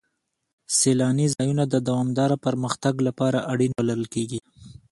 [0.77, 4.39] سیلاني ځایونه د دوامداره پرمختګ لپاره اړین بلل کېږي.